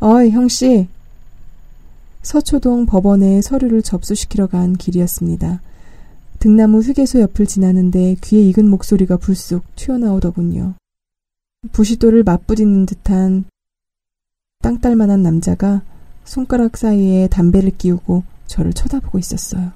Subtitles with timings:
[0.00, 0.88] 어이, 형씨!
[2.22, 5.60] 서초동 법원에 서류를 접수시키러 간 길이었습니다.
[6.38, 10.74] 등나무 휴게소 옆을 지나는데 귀에 익은 목소리가 불쑥 튀어나오더군요.
[11.72, 13.44] 부시도를 맞부딪는 듯한
[14.62, 15.82] 땅딸만한 남자가
[16.24, 19.72] 손가락 사이에 담배를 끼우고 저를 쳐다보고 있었어요.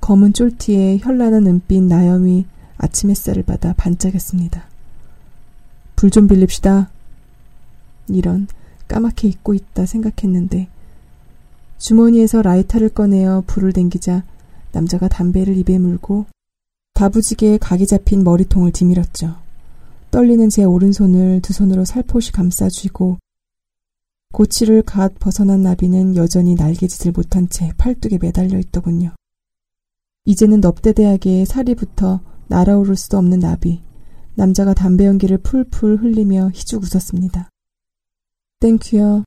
[0.00, 2.46] 검은 쫄티에 현란한 은빛 나염이
[2.78, 4.64] 아침 햇살을 받아 반짝였습니다.
[5.96, 6.90] 불 좀 빌립시다.
[8.08, 8.46] 이런
[8.88, 10.68] 까맣게 잊고 있다 생각했는데
[11.78, 14.24] 주머니에서 라이터를 꺼내어 불을 댕기자
[14.72, 16.26] 남자가 담배를 입에 물고
[16.94, 19.36] 다부지게 각이 잡힌 머리통을 디밀었죠.
[20.10, 23.18] 떨리는 제 오른손을 두 손으로 살포시 감싸쥐고
[24.32, 29.14] 고치를 갓 벗어난 나비는 여전히 날개짓을 못한 채 팔뚝에 매달려 있더군요.
[30.24, 33.82] 이제는 넙대대하게 살이 붙어 날아오를 수도 없는 나비.
[34.34, 37.48] 남자가 담배 연기를 풀풀 흘리며 희죽 웃었습니다.
[38.60, 39.24] 땡큐요.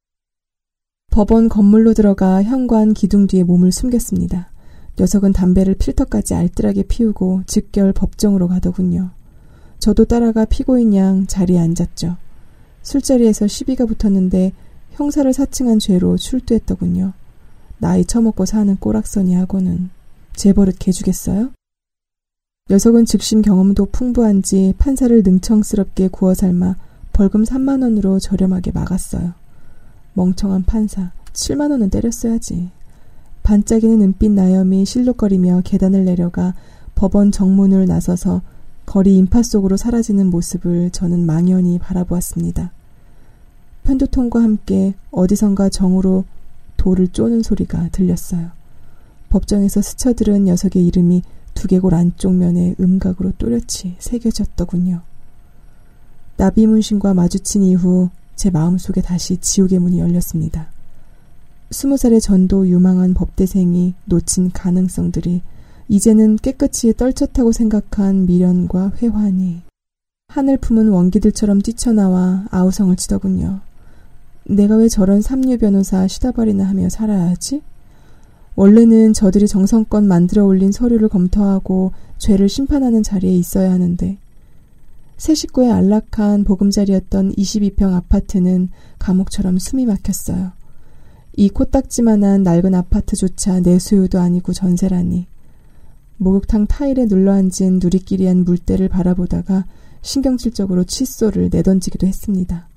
[1.11, 4.51] 법원 건물로 들어가 현관 기둥 뒤에 몸을 숨겼습니다.
[4.99, 9.11] 녀석은 담배를 필터까지 알뜰하게 피우고 즉결 법정으로 가더군요.
[9.77, 12.17] 저도 따라가 피고인 양 자리에 앉았죠.
[12.81, 14.51] 술자리에서 시비가 붙었는데
[14.93, 17.13] 형사를 사칭한 죄로 출두했더군요.
[17.77, 19.91] 나이 처먹고 사는 꼬락서니 하고는
[20.35, 21.51] 제 버릇 개주겠어요?
[22.71, 26.88] 녀석은 즉심 경험도 풍부한지 판사를 능청스럽게 구워 삶아
[27.19, 29.33] 벌금 3만 원으로 저렴하게 막았어요.
[30.13, 32.69] 멍청한 판사, 7만 원은 때렸어야지.
[33.43, 36.53] 반짝이는 은빛 나염이 실룩거리며 계단을 내려가
[36.95, 38.41] 법원 정문을 나서서
[38.85, 42.71] 거리 인파 속으로 사라지는 모습을 저는 망연히 바라보았습니다.
[43.83, 46.23] 편두통과 함께 어디선가 정으로
[46.77, 48.51] 돌을 쪼는 소리가 들렸어요.
[49.27, 55.08] 법정에서 스쳐들은 녀석의 이름이 두개골 안쪽 면에 음각으로 또렷이 새겨졌더군요.
[56.39, 60.67] 나비 문신과 마주친 이후 제 마음속에 다시 지옥의 문이 열렸습니다.
[61.69, 65.41] 스무 살의 전도 유망한 법대생이 놓친 가능성들이
[65.89, 69.63] 이제는 깨끗이 떨쳤다고 생각한 미련과 회환이
[70.29, 73.59] 하늘 품은 원기들처럼 뛰쳐나와 아우성을 치더군요.
[74.45, 77.61] 내가 왜 저런 삼류 변호사 시다발이나 하며 살아야 하지?
[78.55, 84.17] 원래는 저들이 정성껏 만들어 올린 서류를 검토하고 죄를 심판하는 자리에 있어야 하는데
[85.19, 88.69] 새 식구의 안락한 보금자리였던 22평 아파트는
[88.99, 90.53] 감옥처럼 숨이 막혔어요.
[91.35, 95.27] 이 코딱지만한 낡은 아파트조차 내 소유도 아니고 전세라니.
[96.15, 99.65] 목욕탕 타일에 눌러앉은 누리끼리한 물때를 바라보다가
[100.01, 102.69] 신경질적으로 칫솔을 내던지기도 했습니다.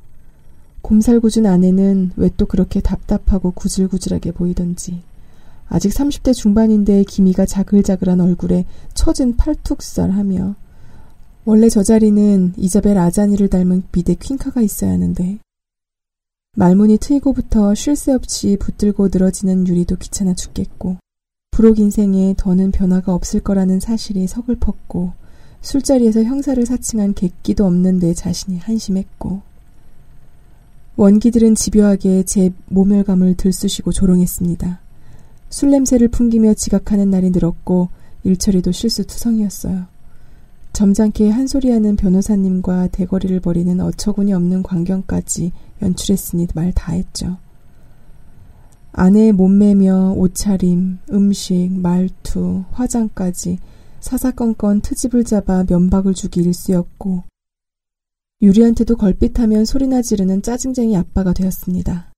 [0.82, 5.02] 곰살구준 아내는 왜 또 그렇게 답답하고 구질구질하게 보이던지
[5.69, 8.64] 아직 30대 중반인데 기미가 자글자글한 얼굴에
[8.94, 10.56] 처진 팔뚝살하며
[11.44, 15.38] 원래 저 자리는 이자벨 아자니를 닮은 미대 퀸카가 있어야 하는데
[16.56, 20.98] 말문이 트이고부터 쉴 새 없이 붙들고 늘어지는 유리도 귀찮아 죽겠고
[21.50, 25.12] 부록 인생에 더는 변화가 없을 거라는 사실이 서글펐고
[25.62, 29.42] 술자리에서 형사를 사칭한 객기도 없는 내 자신이 한심했고
[30.97, 34.81] 원기들은 집요하게 제 모멸감을 들쑤시고 조롱했습니다.
[35.50, 37.88] 술 냄새를 풍기며 지각하는 날이 늘었고
[38.25, 39.86] 일처리도 실수투성이었어요.
[40.72, 45.52] 점잖게 한 소리하는 변호사님과 대거리를 벌이는 어처구니 없는 광경까지
[45.82, 47.36] 연출했으니 말 다했죠.
[48.92, 53.58] 아내의 몸매며 옷차림, 음식, 말투, 화장까지
[54.00, 57.22] 사사건건 트집을 잡아 면박을 주기 일쑤였고
[58.42, 62.12] 유리한테도 걸핏하면 소리나 지르는 짜증쟁이 아빠가 되었습니다.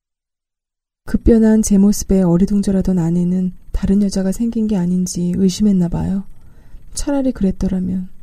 [1.07, 6.25] 급변한 제 모습에 어리둥절하던 아내는 다른 여자가 생긴 게 아닌지 의심했나 봐요.
[6.95, 8.14] 차라리 그랬더라면.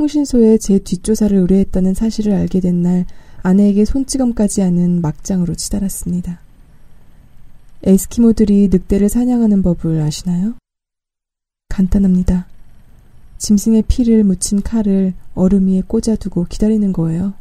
[0.00, 3.04] 홍신소에 제 뒷조사를 의뢰했다는 사실을 알게 된 날
[3.42, 6.40] 아내에게 손찌검까지 하는 막장으로 치달았습니다.
[7.82, 10.54] 에스키모들이 늑대를 사냥하는 법을 아시나요?
[11.68, 12.46] 간단합니다.
[13.38, 17.34] 짐승의 피를 묻힌 칼을 얼음 위에 꽂아두고 기다리는 거예요.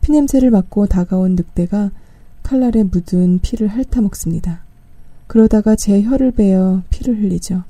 [0.00, 1.90] 피냄새를 맡고 다가온 늑대가
[2.42, 4.64] 칼날에 묻은 피를 핥아먹습니다.
[5.28, 7.64] 그러다가 제 혀를 베어 피를 흘리죠.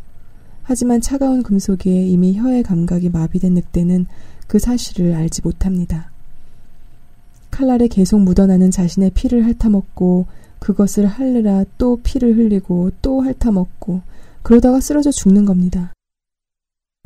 [0.64, 4.06] 하지만 차가운 금속에 이미 혀의 감각이 마비된 늑대는
[4.46, 6.10] 그 사실을 알지 못합니다.
[7.50, 10.26] 칼날에 계속 묻어나는 자신의 피를 핥아먹고
[10.58, 14.00] 그것을 할느라 또 피를 흘리고 또 핥아먹고
[14.42, 15.92] 그러다가 쓰러져 죽는 겁니다.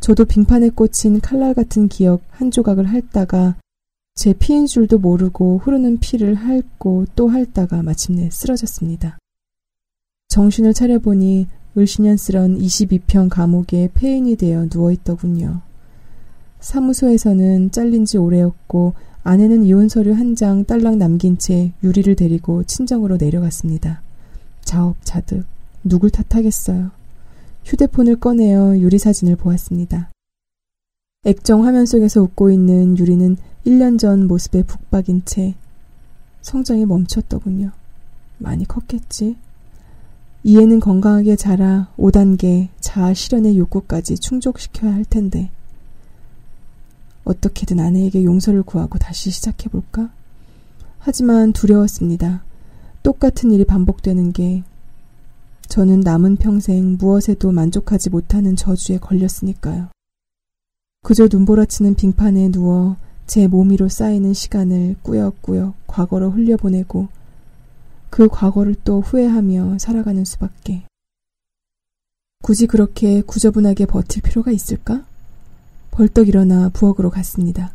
[0.01, 3.57] 저도 빙판에 꽂힌 칼날 같은 기억 한 조각을 핥다가
[4.15, 9.19] 제 피인 줄도 모르고 흐르는 피를 핥고 또 핥다가 마침내 쓰러졌습니다.
[10.29, 15.61] 정신을 차려보니 을신년스런 22평 감옥에 폐인이 되어 누워있더군요.
[16.61, 23.17] 사무소에서는 잘린 지 오래였고 아내는 이혼 서류 한 장 딸랑 남긴 채 유리를 데리고 친정으로
[23.17, 24.03] 내려갔습니다.
[24.63, 25.45] 자업자득
[25.85, 26.91] 누굴 탓하겠어요.
[27.65, 30.11] 휴대폰을 꺼내어 유리 사진을 보았습니다.
[31.25, 33.37] 액정 화면 속에서 웃고 있는 유리는
[33.67, 35.55] 1년 전 모습에 북박인 채
[36.43, 37.73] 성장이 멈췄더군요.
[38.39, 39.37] 많이 컸겠지.
[40.45, 45.51] 이해는 건강하게 자라 5단계 자아 실현의 욕구까지 충족시켜야 할 텐데.
[47.25, 50.11] 어떻게든 아내에게 용서를 구하고 다시 시작해볼까?
[50.99, 52.43] 하지만 두려웠습니다.
[53.03, 54.63] 똑같은 일이 반복되는 게
[55.69, 59.89] 저는 남은 평생 무엇에도 만족하지 못하는 저주에 걸렸으니까요.
[61.03, 62.97] 그저 눈보라치는 빙판에 누워
[63.27, 67.09] 제몸 위로 쌓이는 시간을 꾸역꾸역 과거로 흘려보내고
[68.11, 70.85] 그 과거를 또 후회하며 살아가는 수밖에.
[72.43, 75.05] 굳이 그렇게 구저분하게 버틸 필요가 있을까?
[75.91, 77.73] 벌떡 일어나 부엌으로 갔습니다.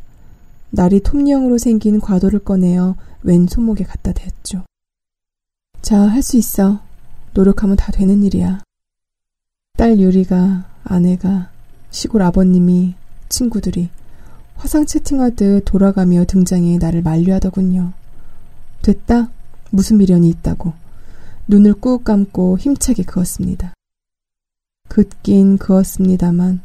[0.69, 4.63] 날이 톱니형으로 생긴 과도를 꺼내어 왼 손목에 갖다 대었죠.
[5.81, 6.81] 자, 할 수 있어.
[7.33, 8.63] 노력하면 다 되는 일이야.
[9.77, 11.49] 딸 유리가, 아내가,
[11.91, 12.95] 시골 아버님이,
[13.29, 13.89] 친구들이
[14.55, 17.91] 화상 채팅하듯 돌아가며 등장해 나를 만류하더군요.
[18.81, 19.29] 됐다.
[19.73, 20.71] 무슨 미련이 있다고.
[21.47, 23.73] 눈을 꾹 감고 힘차게 그었습니다.
[24.87, 26.61] 긋긴 그었습니다만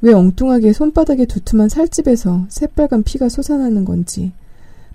[0.00, 4.30] 왜 엉뚱하게 손바닥에 두툼한 살집에서 새빨간 피가 솟아나는 건지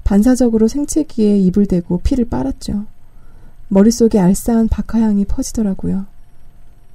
[0.06, 2.86] 반사적으로 생채기에 입을 대고 피를 빨았죠.
[3.68, 6.06] 머릿속에 알싸한 박하향이 퍼지더라고요.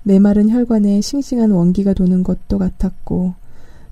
[0.04, 3.34] 메마른 혈관에 싱싱한 원기가 도는 것도 같았고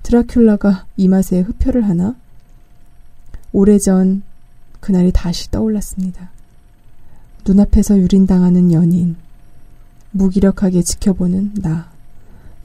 [0.01, 2.15] 드라큘라가 이 맛에 흡혈을 하나?
[3.53, 4.23] 오래전
[4.79, 6.33] 그날이 다시 떠올랐습니다.
[7.47, 9.15] 눈앞에서 유린당하는 연인,
[10.11, 11.91] 무기력하게 지켜보는 나,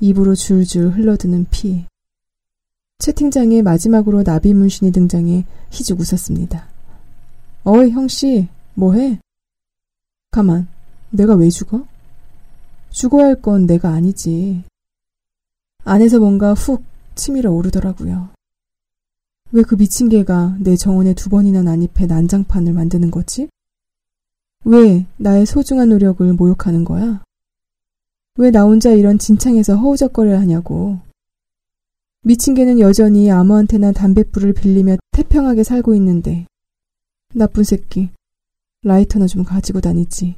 [0.01, 1.85] 입으로 줄줄 흘러드는 피.
[2.99, 6.67] 채팅장에 마지막으로 나비 문신이 등장해 희죽 웃었습니다.
[7.65, 9.21] 어이 형씨, 뭐해?
[10.31, 10.69] 가만,
[11.11, 11.85] 내가 왜 죽어?
[12.91, 14.65] 죽어야 할 건 내가 아니지.
[15.85, 16.83] 안에서 뭔가 훅
[17.15, 18.29] 치밀어 오르더라고요.
[19.53, 23.49] 왜 그 미친 개가 내 정원에 두 번이나 난입해 난장판을 만드는 거지?
[24.65, 27.23] 왜 나의 소중한 노력을 모욕하는 거야?
[28.37, 30.99] 왜 나 혼자 이런 진창에서 허우적거려야 하냐고.
[32.23, 36.47] 미친 개는 여전히 아무한테나 담뱃불을 빌리며 태평하게 살고 있는데
[37.35, 38.11] 나쁜 새끼
[38.83, 40.37] 라이터나 좀 가지고 다니지.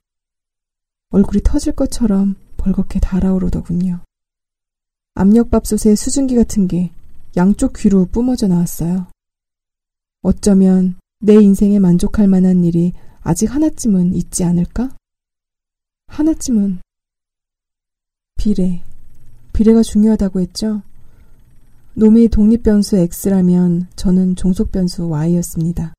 [1.10, 4.00] 얼굴이 터질 것처럼 벌겋게 달아오르더군요.
[5.14, 6.90] 압력밥솥에 수증기 같은 게
[7.36, 9.06] 양쪽 귀로 뿜어져 나왔어요.
[10.22, 12.92] 어쩌면 내 인생에 만족할 만한 일이
[13.22, 14.90] 아직 하나쯤은 있지 않을까?
[16.08, 16.80] 하나쯤은
[18.36, 18.82] 비례.
[19.52, 20.82] 비례가 중요하다고 했죠?
[21.94, 25.94] 놈이 독립변수 X라면 저는 종속변수 Y였습니다.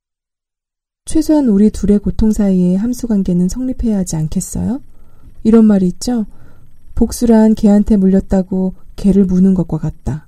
[1.05, 4.81] 최소한 우리 둘의 고통 사이에 함수 관계는 성립해야 하지 않겠어요?
[5.43, 6.25] 이런 말이 있죠?
[6.95, 10.27] 복수란 개한테 물렸다고 개를 무는 것과 같다.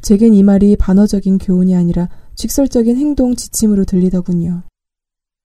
[0.00, 4.62] 제겐 이 말이 반어적인 교훈이 아니라 직설적인 행동 지침으로 들리더군요.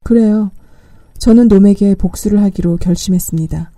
[0.03, 0.51] 그래요.
[1.19, 3.71] 저는 놈에게 복수를 하기로 결심했습니다.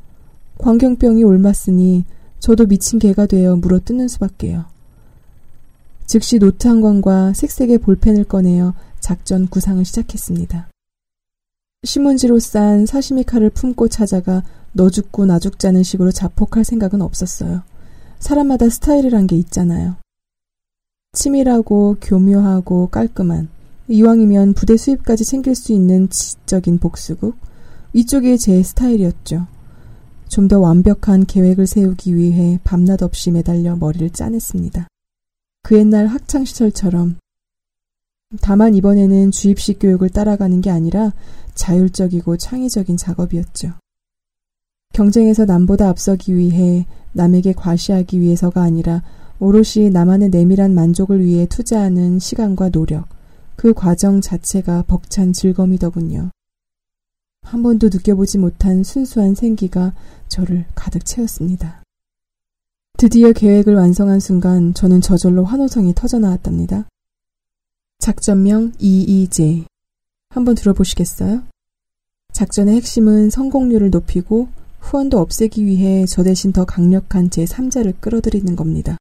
[0.60, 2.06] 광견병이 옮았으니
[2.40, 4.66] 저도 미친 개가 되어 물어뜯는 수밖에요.
[6.06, 10.70] 즉시 노트 한 권과 색색의 볼펜을 꺼내어 작전 구상을 시작했습니다.
[11.84, 14.44] 신문지로 싼 사시미 칼을 품고 찾아가
[14.74, 17.64] 너 죽고 나 죽자는 식으로 자폭할 생각은 없었어요.
[18.20, 19.96] 사람마다 스타일이란 게 있잖아요.
[21.14, 23.50] 치밀하고 교묘하고 깔끔한
[23.92, 27.36] 이왕이면 부대 수입까지 챙길 수 있는 지적인 복수국
[27.94, 29.48] 이쪽이 제 스타일이었죠.
[30.30, 34.88] 좀 더 완벽한 계획을 세우기 위해 밤낮 없이 매달려 머리를 짜냈습니다.
[35.62, 37.18] 그 옛날 학창시절처럼
[38.40, 41.12] 다만 이번에는 주입식 교육을 따라가는 게 아니라
[41.54, 43.74] 자율적이고 창의적인 작업이었죠.
[44.94, 49.04] 경쟁에서 남보다 앞서기 위해 남에게 과시하기 위해서가 아니라
[49.40, 53.10] 오롯이 나만의 내밀한 만족을 위해 투자하는 시간과 노력,
[53.56, 56.32] 그 과정 자체가 벅찬 즐거움이더군요.
[57.44, 59.94] 한 번도 느껴보지 못한 순수한 생기가
[60.28, 61.84] 저를 가득 채웠습니다.
[62.98, 66.86] 드디어 계획을 완성한 순간 저는 저절로 환호성이 터져나왔답니다.
[68.00, 69.66] 작전명 EEJ.
[70.30, 71.44] 한번 들어보시겠어요?
[72.32, 74.48] 작전의 핵심은 성공률을 높이고
[74.80, 78.98] 후원도 없애기 위해 저 대신 더 강력한 제3자를 끌어들이는 겁니다.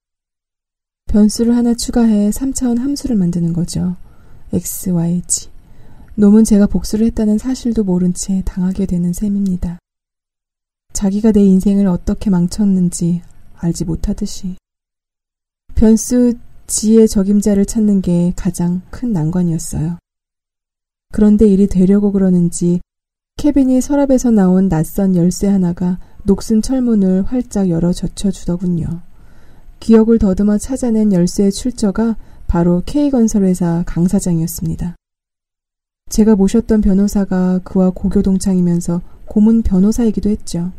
[1.07, 3.97] 변수를 하나 추가해 3차원 함수를 만드는 거죠.
[4.52, 5.49] X, y, g.
[6.16, 9.78] 놈은 제가 복수를 했다는 사실도 모른 채 당하게 되는 셈입니다.
[10.92, 13.23] 자기가 내 인생을 어떻게 망쳤는지
[13.57, 14.57] 알지 못하듯이.
[15.75, 16.35] 변수
[16.66, 19.99] g의 적임자를 찾는 게 가장 큰 난관이었어요.
[21.12, 22.80] 그런데 일이 되려고 그러는지
[23.37, 29.02] 케빈이 서랍에서 나온 낯선 열쇠 하나가 녹슨 철문을 활짝 열어 젖혀주더군요.
[29.80, 32.16] 기억을 더듬어 찾아낸 열쇠의 출처가
[32.50, 34.97] 바로 K건설회사 강 사장이었습니다.
[36.09, 40.73] 제가 모셨던 변호사가 그와 고교 동창이면서 고문 변호사이기도 했죠.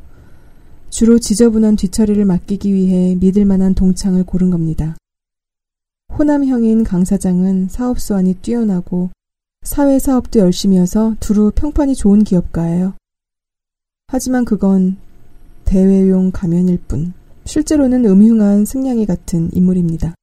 [0.90, 4.98] 주로 지저분한 뒤처리를 맡기기 위해 믿을 만한 동창을 고른 겁니다.
[6.20, 9.10] 호남형인 강 사장은 사업 수완이 뛰어나고
[9.64, 12.96] 사회 사업도 열심히여서 두루 평판이 좋은 기업가예요.
[14.08, 14.98] 하지만 그건
[15.64, 17.14] 대외용 가면일 뿐
[17.46, 20.16] 실제로는 음흉한 승냥이 같은 인물입니다.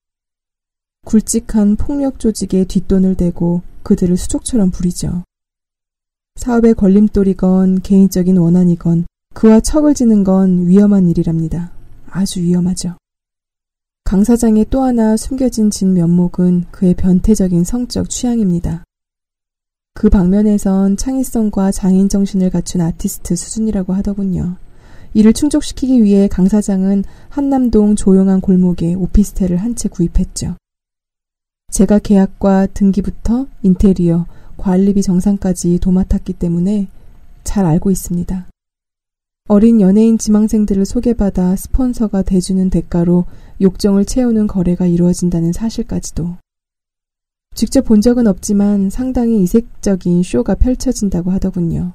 [1.08, 5.22] 굵직한 폭력 조직에 뒷돈을 대고 그들을 수족처럼 부리죠.
[6.36, 11.72] 사업의 걸림돌이건 개인적인 원한이건 그와 척을 지는 건 위험한 일이랍니다.
[12.10, 12.98] 아주 위험하죠.
[14.04, 18.84] 강 사장의 또 하나 숨겨진 진 면목은 그의 변태적인 성적 취향입니다.
[19.94, 24.58] 그 방면에선 창의성과 장인 정신을 갖춘 아티스트 수준이라고 하더군요.
[25.14, 30.56] 이를 충족시키기 위해 강 사장은 한남동 조용한 골목에 오피스텔을 한 채 구입했죠.
[31.70, 36.88] 제가 계약과 등기부터 인테리어, 관리비 정상까지 도맡았기 때문에
[37.44, 38.46] 잘 알고 있습니다.
[39.48, 43.24] 어린 연예인 지망생들을 소개받아 스폰서가 대주는 대가로
[43.60, 46.36] 욕정을 채우는 거래가 이루어진다는 사실까지도.
[47.54, 51.92] 직접 본 적은 없지만 상당히 이색적인 쇼가 펼쳐진다고 하더군요.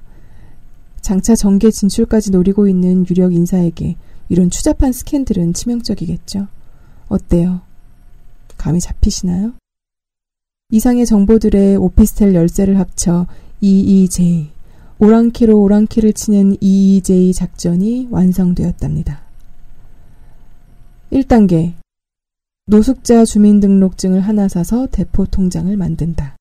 [1.02, 3.98] 장차 정계 진출까지 노리고 있는 유력 인사에게
[4.30, 6.48] 이런 추잡한 스캔들은 치명적이겠죠.
[7.10, 7.62] 어때요?
[8.58, 9.54] 감이 잡히시나요?
[10.74, 13.28] 이상의 정보들의 오피스텔 열쇠를 합쳐
[13.62, 14.50] EEJ,
[14.98, 19.22] 오랑캐로 오랑캐를 치는 EEJ 작전이 완성되었답니다.
[21.12, 21.74] 1단계
[22.66, 26.38] 노숙자 주민등록증을 하나 사서 대포 통장을 만든다.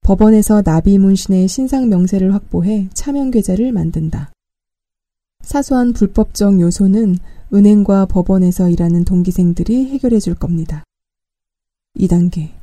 [0.00, 4.32] 법원에서 나비 문신의 신상 명세를 확보해 차명 계좌를 만든다.
[5.42, 7.18] 사소한 불법적 요소는
[7.52, 10.82] 은행과 법원에서 일하는 동기생들이 해결해 줄 겁니다.
[11.94, 12.57] 2단계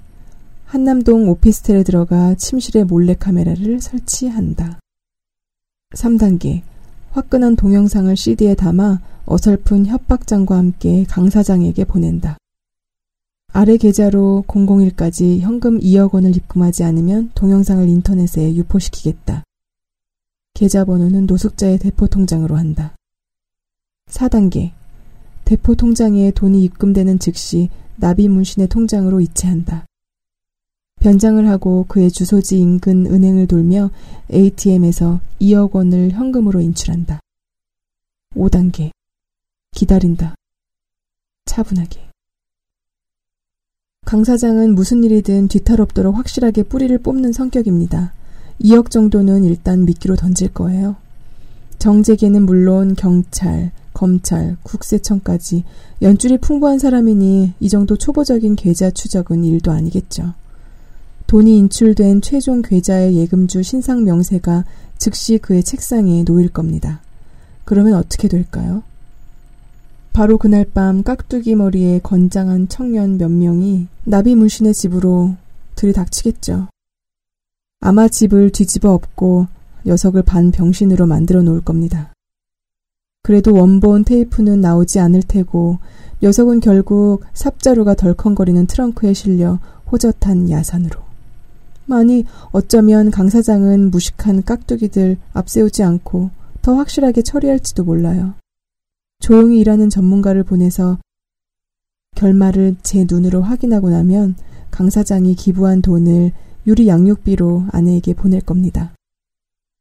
[0.75, 4.81] 한남동 오피스텔에 들어가 침실에 몰래카메라를 설치한다.
[5.95, 6.63] 3단계
[7.11, 12.37] 화끈한 동영상을 CD에 담아 어설픈 협박장과 함께 강 사장에게 보낸다.
[13.53, 19.45] 아래 계좌로 001까지 현금 2억 원을 입금하지 않으면 동영상을 인터넷에 유포시키겠다.
[20.55, 22.97] 계좌번호는 노숙자의 대포 통장으로 한다.
[24.09, 24.71] 4단계
[25.45, 29.85] 대포 통장에 돈이 입금되는 즉시 나비 문신의 통장으로 이체한다.
[31.05, 33.91] 변장을 하고 그의 주소지 인근 은행을 돌며
[34.33, 37.19] ATM에서 2억 원을 현금으로 인출한다.
[38.35, 38.89] 5단계.
[39.69, 40.33] 기다린다.
[41.45, 42.09] 차분하게.
[44.03, 48.13] 강 사장은 무슨 일이든 뒤탈없도록 확실하게 뿌리를 뽑는 성격입니다.
[48.61, 50.95] 2억 정도는 일단 미끼로 던질 거예요.
[51.77, 55.65] 정재계는 물론 경찰, 검찰, 국세청까지
[56.01, 60.33] 연줄이 풍부한 사람이니 이 정도 초보적인 계좌 추적은 일도 아니겠죠.
[61.27, 64.63] 돈이 인출된 최종 계좌의 예금주 신상 명세가
[64.97, 67.01] 즉시 그의 책상에 놓일 겁니다.
[67.63, 68.83] 그러면 어떻게 될까요?
[70.13, 75.35] 바로 그날 밤 깍두기 머리에 건장한 청년 몇 명이 나비 문신의 집으로
[75.75, 76.67] 들이닥치겠죠.
[77.81, 79.47] 아마 집을 뒤집어 엎고
[79.85, 82.13] 녀석을 반병신으로 만들어 놓을 겁니다.
[83.23, 85.79] 그래도 원본 테이프는 나오지 않을 테고
[86.23, 89.59] 녀석은 결국 삽자루가 덜컹거리는 트렁크에 실려
[89.91, 91.04] 호젓한 야산으로.
[91.85, 98.33] 만이 어쩌면 강 사장은 무식한 깍두기들 앞세우지 않고 더 확실하게 처리할지도 몰라요.
[99.19, 100.97] 조용히 일하는 전문가를 보내서
[102.15, 104.35] 결말을 제 눈으로 확인하고 나면
[104.71, 106.31] 강 사장이 기부한 돈을
[106.67, 108.93] 유리 양육비로 아내에게 보낼 겁니다.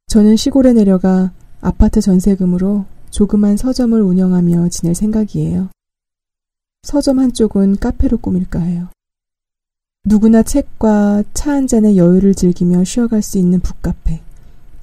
[0.07, 1.31] 저는 시골에 내려가
[1.61, 5.69] 아파트 전세금으로 조그만 서점을 운영하며 지낼 생각이에요.
[6.83, 8.87] 서점 한쪽은 카페로 꾸밀까 해요.
[10.07, 14.21] 누구나 책과 차 한 잔의 여유를 즐기며 쉬어갈 수 있는 북카페.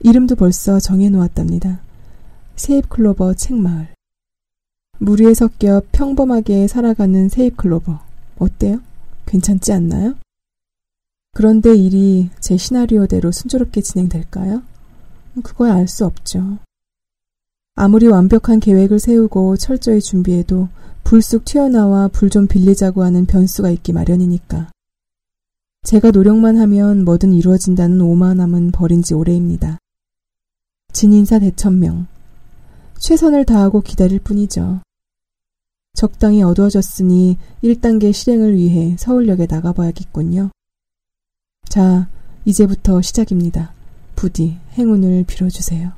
[0.00, 1.81] 이름도 벌써 정해놓았답니다.
[2.57, 3.88] 세입클로버 책마을.
[4.99, 8.00] 무리에 섞여 평범하게 살아가는 세입클로버.
[8.38, 8.81] 어때요?
[9.26, 10.14] 괜찮지 않나요?
[11.35, 14.62] 그런데 일이 제 시나리오대로 순조롭게 진행될까요?
[15.45, 16.59] 그걸 알수 없죠.
[17.76, 20.69] 아무리 완벽한 계획을 세우고 철저히 준비해도
[21.05, 24.72] 불쑥 튀어나와 불 좀 빌리자고 하는 변수가 있기 마련이니까.
[25.83, 29.79] 제가 노력만 하면 뭐든 이루어진다는 오만함은 버린 지 오래입니다.
[30.93, 32.07] 진인사 대천명.
[32.99, 34.81] 최선을 다하고 기다릴 뿐이죠.
[35.95, 40.51] 적당히 어두워졌으니 1단계 실행을 위해 서울역에 나가봐야겠군요.
[41.69, 42.09] 자,
[42.45, 43.75] 이제부터 시작입니다.
[44.15, 45.93] 부디 행운을 빌어주세요.